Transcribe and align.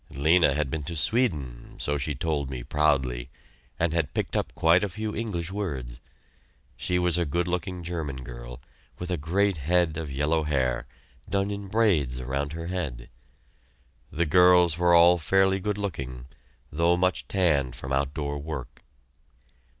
Lena 0.09 0.55
had 0.55 0.71
been 0.71 0.81
to 0.85 0.95
Sweden, 0.95 1.75
so 1.79 1.95
she 1.99 2.15
told 2.15 2.49
me 2.49 2.63
proudly, 2.63 3.29
and 3.79 3.93
had 3.93 4.15
picked 4.15 4.35
up 4.35 4.51
quite 4.55 4.83
a 4.83 4.89
few 4.89 5.15
English 5.15 5.51
words. 5.51 5.99
She 6.75 6.97
was 6.97 7.19
a 7.19 7.23
good 7.25 7.47
looking 7.47 7.83
German 7.83 8.23
girl, 8.23 8.59
with 8.97 9.11
a 9.11 9.15
great 9.17 9.57
head 9.57 9.97
of 9.97 10.11
yellow 10.11 10.41
hair, 10.41 10.87
done 11.29 11.51
in 11.51 11.67
braids 11.67 12.19
around 12.19 12.53
her 12.53 12.65
head. 12.65 13.11
The 14.11 14.25
girls 14.25 14.75
were 14.75 14.95
all 14.95 15.19
fairly 15.19 15.59
good 15.59 15.77
looking 15.77 16.25
though 16.71 16.97
much 16.97 17.27
tanned 17.27 17.75
from 17.75 17.91
outdoor 17.93 18.39
work. 18.39 18.81